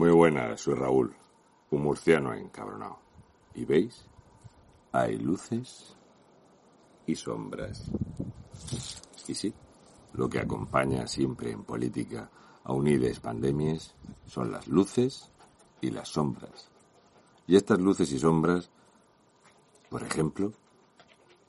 [0.00, 1.14] Muy buenas, soy Raúl,
[1.72, 3.00] un murciano encabronado.
[3.54, 4.06] ¿Y veis?
[4.92, 5.94] Hay luces
[7.04, 7.90] y sombras.
[9.28, 9.52] Y sí,
[10.14, 12.30] lo que acompaña siempre en política
[12.64, 13.94] a unides pandemias
[14.24, 15.30] son las luces
[15.82, 16.70] y las sombras.
[17.46, 18.70] Y estas luces y sombras,
[19.90, 20.50] por ejemplo,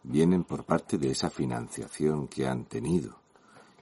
[0.04, 3.21] vienen por parte de esa financiación que han tenido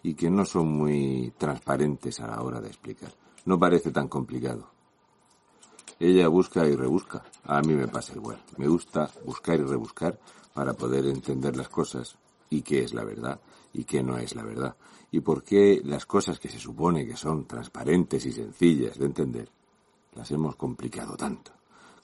[0.03, 3.11] y que no son muy transparentes a la hora de explicar.
[3.45, 4.69] No parece tan complicado.
[5.99, 7.23] Ella busca y rebusca.
[7.43, 8.41] A mí me pasa igual.
[8.57, 10.17] Me gusta buscar y rebuscar
[10.53, 12.17] para poder entender las cosas
[12.49, 13.39] y qué es la verdad
[13.73, 14.75] y qué no es la verdad.
[15.11, 19.49] Y por qué las cosas que se supone que son transparentes y sencillas de entender,
[20.15, 21.51] las hemos complicado tanto.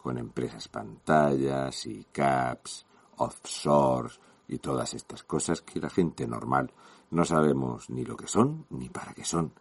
[0.01, 2.85] Con empresas pantallas y caps,
[3.17, 6.71] offshores y todas estas cosas que la gente normal
[7.15, 9.53] no sabemos ni lo que son ni para qué son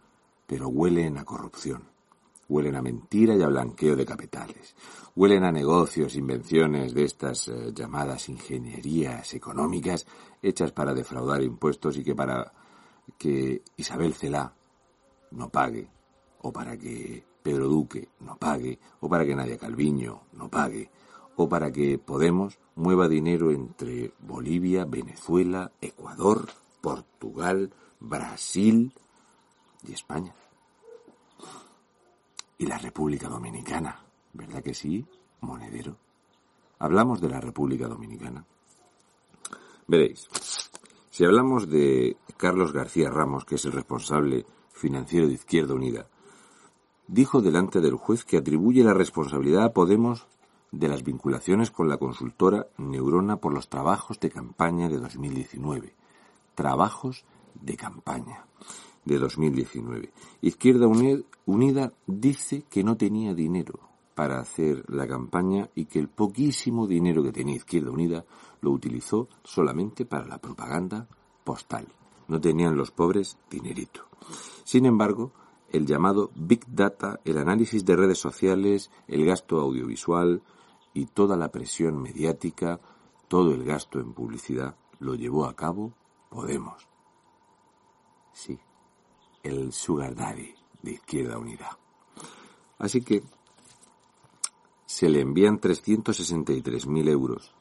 [0.47, 1.83] pero huelen a corrupción.
[2.47, 4.75] Huelen a mentira y a blanqueo de capitales.
[5.15, 10.05] Huelen a negocios, invenciones de estas eh, llamadas ingenierías económicas
[10.41, 12.53] hechas para defraudar impuestos y que para
[13.17, 14.53] que Isabel Celá
[15.31, 15.89] no pague,
[16.41, 20.91] o para que Pedro Duque no pague, o para que Nadia Calviño no pague,
[21.35, 26.49] o para que Podemos mueva dinero entre Bolivia, Venezuela, Ecuador,
[26.85, 28.93] Portugal, Brasil,
[29.87, 30.35] y España.
[32.59, 35.03] Y la República Dominicana, ¿verdad que sí?
[35.41, 35.97] Monedero.
[36.77, 38.45] Hablamos de la República Dominicana.
[39.87, 40.27] Veréis,
[41.09, 46.07] si hablamos de Carlos García Ramos, que es el responsable financiero de Izquierda Unida,
[47.07, 50.27] dijo delante del juez que atribuye la responsabilidad a Podemos
[50.71, 55.95] de las vinculaciones con la consultora Neurona por los trabajos de campaña de 2019.
[56.55, 58.45] Trabajos de campaña
[59.03, 60.11] de 2019.
[60.41, 60.87] Izquierda
[61.45, 63.79] Unida dice que no tenía dinero
[64.15, 68.25] para hacer la campaña y que el poquísimo dinero que tenía Izquierda Unida
[68.61, 71.07] lo utilizó solamente para la propaganda
[71.43, 71.87] postal.
[72.27, 74.05] No tenían los pobres dinerito.
[74.63, 75.31] Sin embargo,
[75.69, 80.41] el llamado Big Data, el análisis de redes sociales, el gasto audiovisual
[80.93, 82.79] y toda la presión mediática,
[83.27, 85.93] todo el gasto en publicidad, lo llevó a cabo
[86.35, 86.85] Podemos.
[88.33, 88.59] Sí,
[89.41, 91.79] el Sugar Daddy de Izquierda Unida.
[92.77, 93.23] Así que
[94.85, 97.55] se le envían 363.000 euros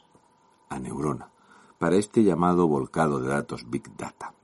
[0.69, 1.31] a Neurona
[1.79, 4.35] para este llamado volcado de datos Big Data.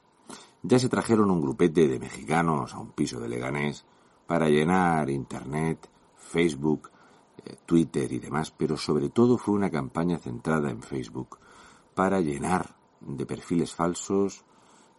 [0.62, 3.84] Ya se trajeron un grupete de mexicanos a un piso de Leganés
[4.28, 6.88] para llenar Internet, Facebook,
[7.44, 11.36] eh, Twitter y demás, pero sobre todo fue una campaña centrada en Facebook
[11.96, 14.44] para llenar de perfiles falsos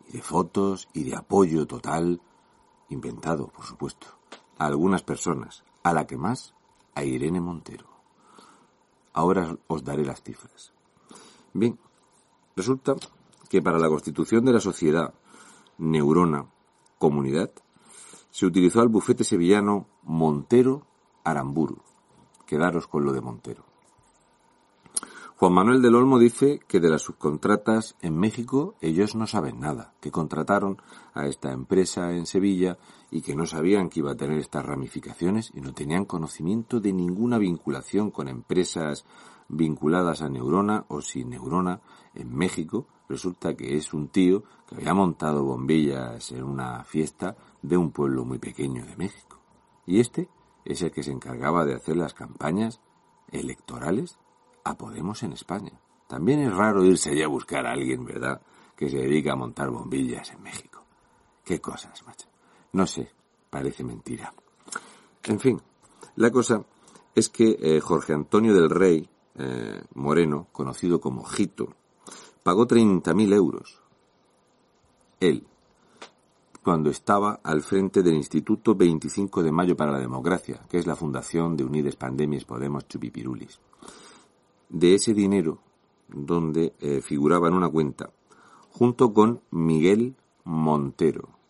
[0.07, 2.21] y de fotos y de apoyo total
[2.89, 4.07] inventado, por supuesto,
[4.57, 6.53] a algunas personas, a la que más,
[6.95, 7.87] a Irene Montero.
[9.13, 10.73] Ahora os daré las cifras.
[11.53, 11.79] Bien,
[12.55, 12.95] resulta
[13.49, 15.13] que para la constitución de la sociedad
[15.77, 16.45] Neurona
[16.97, 17.51] Comunidad
[18.29, 20.85] se utilizó al bufete sevillano Montero
[21.23, 21.81] Aramburu.
[22.45, 23.70] Quedaros con lo de Montero.
[25.41, 29.95] Juan Manuel del Olmo dice que de las subcontratas en México ellos no saben nada,
[29.99, 30.79] que contrataron
[31.15, 32.77] a esta empresa en Sevilla
[33.09, 36.93] y que no sabían que iba a tener estas ramificaciones y no tenían conocimiento de
[36.93, 39.03] ninguna vinculación con empresas
[39.47, 41.81] vinculadas a Neurona o sin Neurona
[42.13, 42.85] en México.
[43.09, 48.25] Resulta que es un tío que había montado bombillas en una fiesta de un pueblo
[48.25, 49.39] muy pequeño de México.
[49.87, 50.29] Y este
[50.65, 52.79] es el que se encargaba de hacer las campañas
[53.31, 54.19] electorales
[54.63, 55.71] a Podemos en España.
[56.07, 58.41] También es raro irse allá a buscar a alguien, ¿verdad?,
[58.75, 60.83] que se dedica a montar bombillas en México.
[61.43, 62.27] Qué cosas, macho.
[62.73, 63.11] No sé,
[63.49, 64.33] parece mentira.
[65.23, 65.61] En fin,
[66.15, 66.63] la cosa
[67.13, 71.73] es que eh, Jorge Antonio del Rey eh, Moreno, conocido como Jito,
[72.43, 73.79] pagó 30.000 euros.
[75.19, 75.45] Él,
[76.63, 80.95] cuando estaba al frente del Instituto 25 de Mayo para la Democracia, que es la
[80.95, 83.59] fundación de Unides Pandemias Podemos Chupipirulis
[84.71, 85.59] de ese dinero
[86.07, 88.09] donde eh, figuraba en una cuenta,
[88.71, 91.41] junto con Miguel Montero.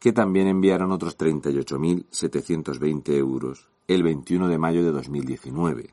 [0.00, 5.92] que también enviaron otros 38.720 euros el 21 de mayo de 2019.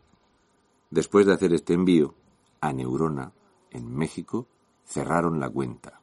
[0.89, 2.15] Después de hacer este envío,
[2.61, 3.33] a Neurona,
[3.69, 4.47] en México,
[4.85, 5.99] cerraron la cuenta.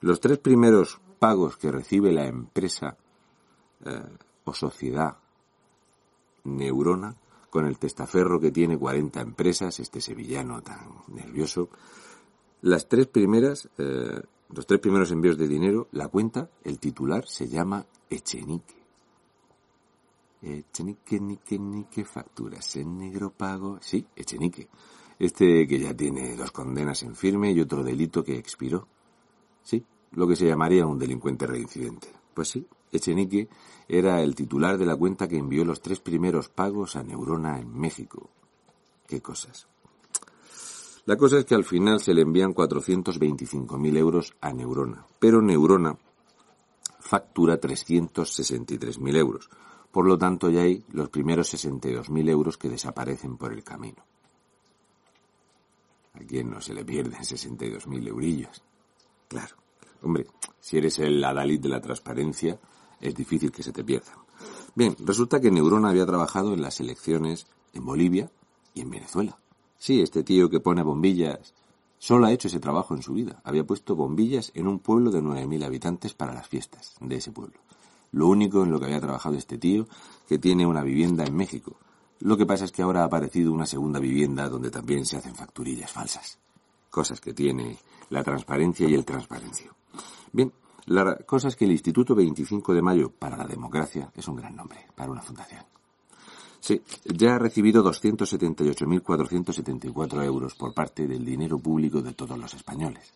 [0.00, 2.96] Los tres primeros pagos que recibe la empresa
[3.84, 4.02] eh,
[4.44, 5.16] o sociedad
[6.44, 7.16] Neurona,
[7.50, 11.68] con el testaferro que tiene 40 empresas, este sevillano tan nervioso,
[12.62, 14.20] las tres primeras, eh,
[14.50, 18.84] los tres primeros envíos de dinero, la cuenta, el titular se llama Echenique.
[20.42, 23.78] Echenique, nique, nique, facturas en negro pago.
[23.80, 24.68] Sí, Echenique.
[25.18, 28.86] Este que ya tiene dos condenas en firme y otro delito que expiró.
[29.62, 32.08] Sí, lo que se llamaría un delincuente reincidente.
[32.34, 33.48] Pues sí, Echenique
[33.88, 37.76] era el titular de la cuenta que envió los tres primeros pagos a Neurona en
[37.76, 38.30] México.
[39.06, 39.66] Qué cosas.
[41.06, 45.98] La cosa es que al final se le envían 425.000 euros a Neurona, pero Neurona
[46.98, 49.50] factura 363.000 euros.
[49.92, 54.02] Por lo tanto, ya hay los primeros 62.000 euros que desaparecen por el camino.
[56.14, 58.62] ¿A quién no se le pierden 62.000 eurillos?
[59.28, 59.56] Claro.
[60.02, 60.26] Hombre,
[60.60, 62.58] si eres el adalid de la transparencia,
[63.04, 64.14] es difícil que se te pierdan.
[64.74, 68.30] Bien, resulta que Neurona había trabajado en las elecciones en Bolivia
[68.72, 69.38] y en Venezuela.
[69.78, 71.54] Sí, este tío que pone bombillas
[71.98, 73.40] solo ha hecho ese trabajo en su vida.
[73.44, 77.60] Había puesto bombillas en un pueblo de 9.000 habitantes para las fiestas de ese pueblo.
[78.12, 79.86] Lo único en lo que había trabajado este tío,
[80.26, 81.76] que tiene una vivienda en México.
[82.20, 85.34] Lo que pasa es que ahora ha aparecido una segunda vivienda donde también se hacen
[85.34, 86.38] facturillas falsas.
[86.90, 87.76] Cosas que tiene
[88.10, 89.74] la transparencia y el transparencio.
[90.32, 90.52] Bien,
[90.86, 94.54] la cosa es que el Instituto 25 de Mayo para la Democracia es un gran
[94.54, 95.64] nombre para una fundación.
[96.60, 103.12] Sí, ya ha recibido 278.474 euros por parte del dinero público de todos los españoles.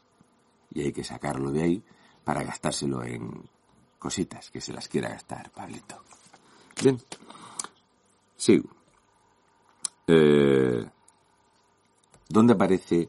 [0.75, 1.83] Y hay que sacarlo de ahí
[2.25, 3.49] para gastárselo en
[3.99, 6.03] cositas que se las quiera gastar, Pablito.
[6.83, 7.01] Bien,
[8.37, 8.69] sigo.
[10.07, 10.87] Eh,
[12.29, 13.09] ¿Dónde aparece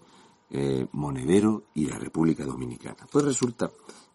[0.50, 3.06] eh, Monedero y la República Dominicana?
[3.12, 3.70] Pues resulta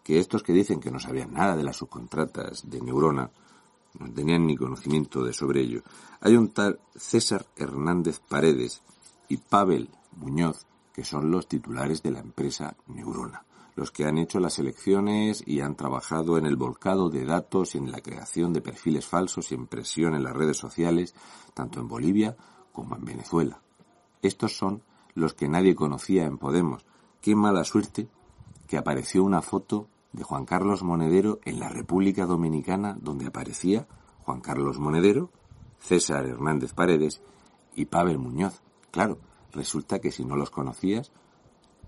[0.05, 3.31] que estos que dicen que no sabían nada de las subcontratas de Neurona,
[3.97, 5.81] no tenían ni conocimiento de sobre ello.
[6.21, 8.83] Hay un tal César Hernández Paredes
[9.29, 14.39] y Pavel Muñoz, que son los titulares de la empresa Neurona, los que han hecho
[14.39, 18.61] las elecciones y han trabajado en el volcado de datos y en la creación de
[18.61, 21.15] perfiles falsos y en presión en las redes sociales,
[21.55, 22.37] tanto en Bolivia
[22.71, 23.59] como en Venezuela.
[24.21, 24.83] Estos son
[25.15, 26.85] los que nadie conocía en Podemos.
[27.21, 28.07] Qué mala suerte
[28.67, 33.87] que apareció una foto de Juan Carlos Monedero en la República Dominicana, donde aparecía
[34.23, 35.29] Juan Carlos Monedero,
[35.79, 37.21] César Hernández Paredes
[37.75, 38.61] y Pavel Muñoz.
[38.91, 39.19] Claro,
[39.51, 41.11] resulta que si no los conocías,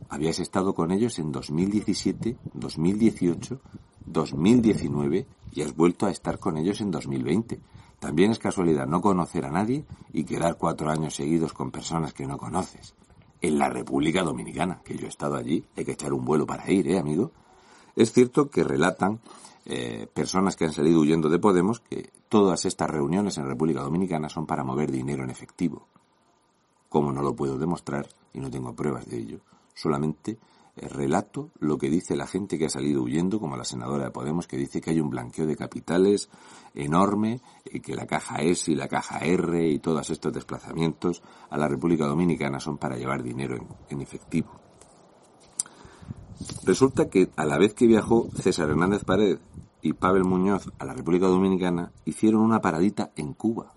[0.10, 3.62] habías estado con ellos en 2017, 2018,
[4.06, 7.60] 2019 y has vuelto a estar con ellos en 2020.
[8.00, 12.28] También es casualidad no conocer a nadie y quedar cuatro años seguidos con personas que
[12.28, 12.94] no conoces.
[13.42, 16.70] En la República Dominicana, que yo he estado allí, hay que echar un vuelo para
[16.70, 17.32] ir, ¿eh, amigo?
[17.98, 19.20] Es cierto que relatan
[19.66, 24.30] eh, personas que han salido huyendo de Podemos que todas estas reuniones en República Dominicana
[24.30, 25.88] son para mover dinero en efectivo.
[26.90, 29.40] Como no lo puedo demostrar y no tengo pruebas de ello,
[29.74, 30.38] solamente
[30.76, 34.12] eh, relato lo que dice la gente que ha salido huyendo, como la senadora de
[34.12, 36.30] Podemos, que dice que hay un blanqueo de capitales
[36.76, 41.58] enorme y que la caja S y la caja R y todos estos desplazamientos a
[41.58, 43.58] la República Dominicana son para llevar dinero
[43.90, 44.67] en efectivo.
[46.64, 49.40] Resulta que a la vez que viajó César Hernández Pared
[49.82, 53.74] y Pavel Muñoz a la República Dominicana, hicieron una paradita en Cuba.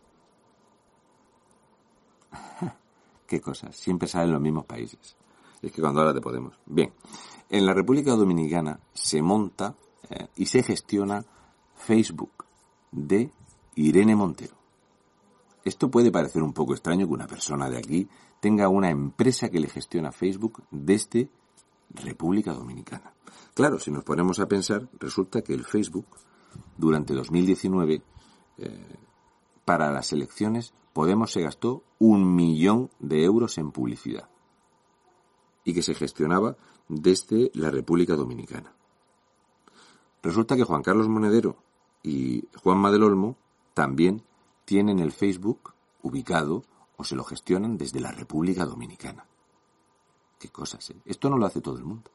[3.27, 5.17] Qué cosas, siempre salen los mismos países.
[5.63, 6.59] Es que cuando hablas de Podemos.
[6.67, 6.93] Bien,
[7.49, 9.75] en la República Dominicana se monta
[10.09, 11.25] eh, y se gestiona
[11.75, 12.45] Facebook
[12.91, 13.31] de
[13.75, 14.55] Irene Montero.
[15.65, 18.09] Esto puede parecer un poco extraño que una persona de aquí
[18.41, 21.29] tenga una empresa que le gestiona Facebook desde
[21.91, 23.13] República Dominicana.
[23.55, 26.07] Claro, si nos ponemos a pensar, resulta que el Facebook,
[26.77, 28.03] durante 2019,
[28.59, 28.97] eh,
[29.65, 34.29] para las elecciones, Podemos se gastó un millón de euros en publicidad
[35.65, 36.57] y que se gestionaba
[36.89, 38.75] desde la República Dominicana.
[40.23, 41.57] Resulta que Juan Carlos Monedero
[42.03, 43.37] y Juan del Olmo
[43.73, 44.23] también
[44.65, 46.65] tienen el Facebook ubicado
[46.97, 49.27] o se lo gestionan desde la República Dominicana.
[50.41, 50.97] Qué cosas, ¿eh?
[51.05, 52.11] Esto no lo hace todo el mundo.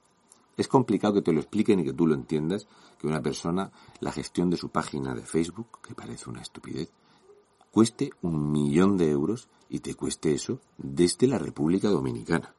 [0.58, 2.68] Es complicado que te lo expliquen y que tú lo entiendas,
[2.98, 6.90] que una persona, la gestión de su página de Facebook, que parece una estupidez,
[7.70, 12.56] cueste un millón de euros y te cueste eso desde la República Dominicana.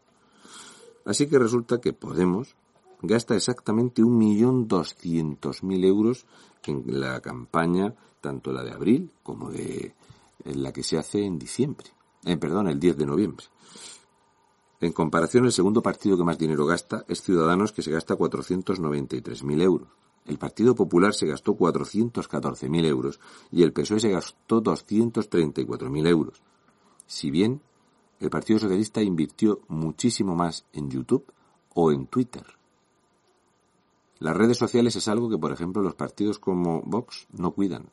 [1.05, 2.55] Así que resulta que Podemos
[3.03, 6.27] gasta exactamente 1.200.000 euros
[6.65, 9.95] en la campaña, tanto la de abril como de
[10.45, 11.89] la que se hace en diciembre.
[12.25, 13.47] Eh, perdón, el 10 de noviembre.
[14.81, 19.63] En comparación, el segundo partido que más dinero gasta es Ciudadanos, que se gasta 493.000
[19.63, 19.89] euros.
[20.27, 26.43] El Partido Popular se gastó 414.000 euros y el PSOE se gastó 234.000 euros.
[27.07, 27.63] Si bien
[28.19, 31.33] el Partido Socialista invirtió muchísimo más en YouTube
[31.75, 32.45] o en Twitter.
[34.19, 37.91] Las redes sociales es algo que, por ejemplo, los partidos como Vox no cuidan.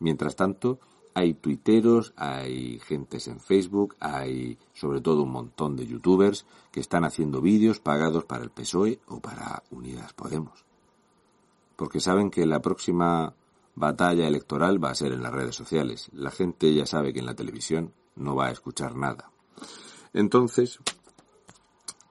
[0.00, 0.80] Mientras tanto,
[1.16, 7.04] hay tuiteros, hay gentes en Facebook, hay sobre todo un montón de youtubers que están
[7.04, 10.66] haciendo vídeos pagados para el PSOE o para Unidas Podemos.
[11.74, 13.32] Porque saben que la próxima
[13.74, 16.10] batalla electoral va a ser en las redes sociales.
[16.12, 19.30] La gente ya sabe que en la televisión no va a escuchar nada.
[20.12, 20.78] Entonces,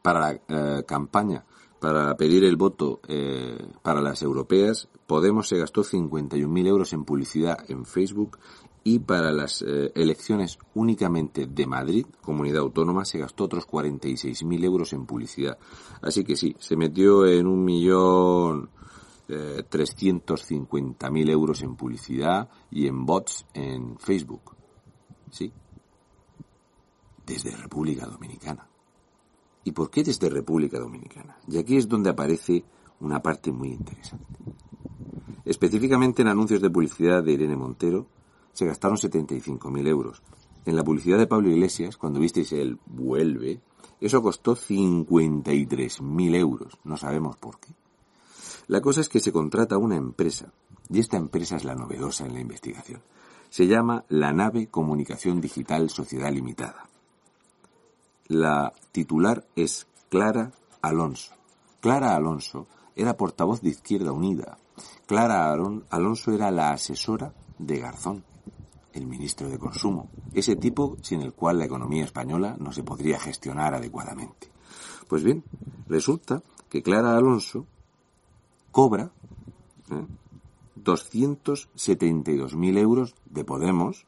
[0.02, 1.46] para la eh, campaña,
[1.80, 7.60] para pedir el voto eh, para las europeas, Podemos se gastó 51.000 euros en publicidad
[7.70, 8.40] en Facebook
[8.88, 14.94] y para las eh, elecciones únicamente de Madrid, comunidad autónoma, se gastó otros 46.000 euros
[14.94, 15.58] en publicidad.
[16.04, 18.70] Así que sí, se metió en un millón
[19.28, 19.64] eh,
[21.12, 24.56] mil euros en publicidad y en bots en Facebook.
[25.32, 25.52] Sí.
[27.26, 28.70] Desde República Dominicana.
[29.64, 31.40] ¿Y por qué desde República Dominicana?
[31.48, 32.64] Y aquí es donde aparece
[33.00, 34.38] una parte muy interesante.
[35.44, 38.06] Específicamente en anuncios de publicidad de Irene Montero,
[38.56, 40.24] se gastaron 75.000 euros.
[40.66, 43.62] En la publicidad de Pablo Iglesias, cuando visteis el vuelve,
[44.00, 46.80] eso costó 53.000 euros.
[46.86, 47.74] No sabemos por qué.
[48.68, 50.54] La cosa es que se contrata una empresa,
[50.90, 53.02] y esta empresa es la novedosa en la investigación.
[53.50, 56.88] Se llama La Nave Comunicación Digital Sociedad Limitada.
[58.28, 61.34] La titular es Clara Alonso.
[61.82, 64.58] Clara Alonso era portavoz de Izquierda Unida.
[65.06, 68.24] Clara Alonso era la asesora de Garzón
[68.96, 73.20] el ministro de Consumo, ese tipo sin el cual la economía española no se podría
[73.20, 74.50] gestionar adecuadamente.
[75.08, 75.44] Pues bien,
[75.88, 77.68] resulta que Clara Alonso
[78.72, 79.12] cobra
[79.92, 80.06] ¿eh?
[80.84, 84.08] 272.000 euros de Podemos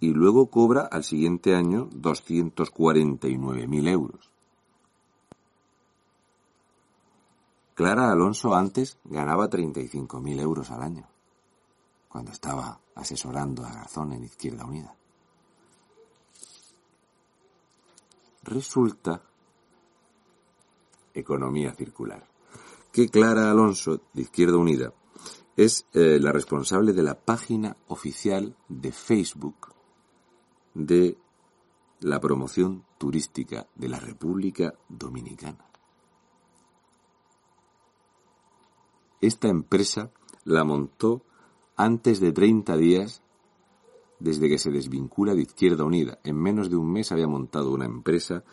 [0.00, 4.30] y luego cobra al siguiente año 249.000 euros.
[7.74, 11.08] Clara Alonso antes ganaba 35.000 euros al año
[12.08, 14.94] cuando estaba asesorando a Garzón en Izquierda Unida.
[18.42, 19.22] Resulta,
[21.12, 22.26] economía circular,
[22.90, 24.92] que Clara Alonso, de Izquierda Unida,
[25.56, 29.74] es eh, la responsable de la página oficial de Facebook
[30.72, 31.18] de
[32.00, 35.66] la promoción turística de la República Dominicana.
[39.20, 40.12] Esta empresa
[40.44, 41.24] la montó
[41.78, 43.22] antes de 30 días
[44.18, 46.18] desde que se desvincula de Izquierda Unida.
[46.24, 48.44] En menos de un mes había montado una empresa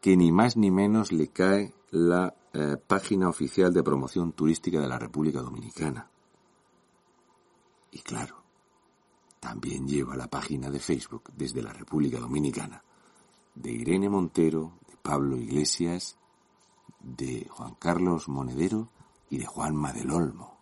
[0.00, 4.88] que ni más ni menos le cae la eh, página oficial de promoción turística de
[4.88, 6.10] la República Dominicana.
[7.92, 8.42] Y claro,
[9.40, 12.82] también lleva la página de Facebook desde la República Dominicana
[13.54, 16.16] de Irene Montero, de Pablo Iglesias,
[17.00, 18.88] de Juan Carlos Monedero
[19.30, 20.57] y de Juan del Olmo.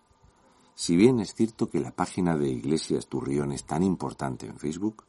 [0.76, 5.04] Si bien es cierto que la página de Iglesias Turrión es tan importante en Facebook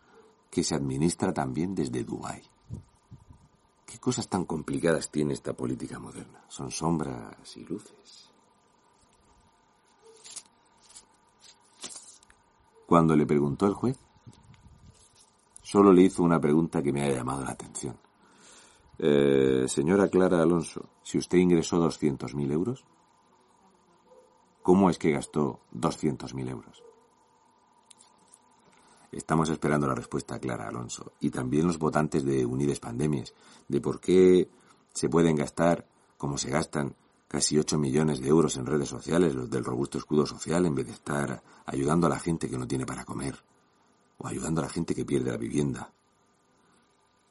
[0.50, 2.42] que se administra también desde Dubái.
[3.86, 6.42] ¿Qué cosas tan complicadas tiene esta política moderna?
[6.48, 8.32] Son sombras y luces.
[12.86, 14.00] Cuando le preguntó el juez,
[15.62, 17.98] solo le hizo una pregunta que me ha llamado la atención.
[19.00, 22.86] Eh, señora Clara Alonso, si usted ingresó 200.000 euros,
[24.68, 26.84] ¿Cómo es que gastó 200.000 euros?
[29.14, 33.34] Estamos esperando la respuesta clara, Alonso, y también los votantes de Unides Pandemias,
[33.70, 34.50] de por qué
[34.94, 36.98] se pueden gastar, como se gastan,
[37.30, 40.88] casi 8 millones de euros en redes sociales, los del robusto escudo social, en vez
[40.88, 43.42] de estar ayudando a la gente que no tiene para comer,
[44.18, 45.94] o ayudando a la gente que pierde la vivienda,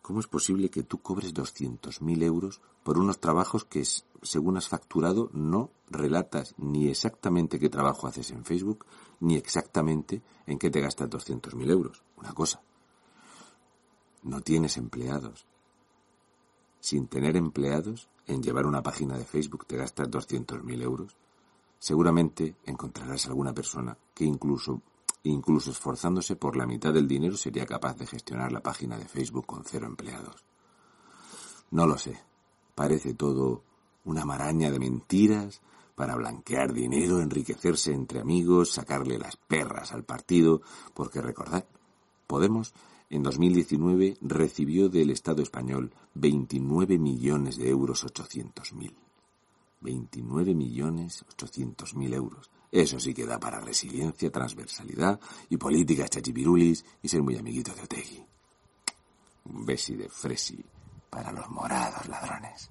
[0.07, 3.83] ¿Cómo es posible que tú cobres 200.000 euros por unos trabajos que,
[4.27, 8.87] según has facturado, no relatas ni exactamente qué trabajo haces en Facebook,
[9.21, 12.03] ni exactamente en qué te gastas 200.000 euros?
[12.17, 12.61] Una cosa.
[14.23, 15.47] No tienes empleados.
[16.81, 21.17] Sin tener empleados, en llevar una página de Facebook te gastas 200.000 euros.
[21.79, 24.83] Seguramente encontrarás alguna persona que incluso
[25.27, 29.45] Incluso esforzándose por la mitad del dinero sería capaz de gestionar la página de Facebook
[29.45, 30.45] con cero empleados.
[31.73, 32.17] No lo sé.
[32.77, 33.65] Parece todo
[34.07, 35.61] una maraña de mentiras
[35.95, 40.63] para blanquear dinero, enriquecerse entre amigos, sacarle las perras al partido,
[40.95, 41.65] porque recordad,
[42.27, 42.75] Podemos
[43.09, 48.95] en 2019 recibió del Estado español 29 millones de euros 800 mil.
[49.81, 52.51] 29 millones 800 mil euros.
[52.73, 57.83] Eso sí que da para resiliencia, transversalidad y políticas chachipirulis y ser muy amiguito de
[57.83, 58.27] Otegui.
[59.45, 60.65] Un besi de fresi
[61.09, 62.71] para los morados ladrones.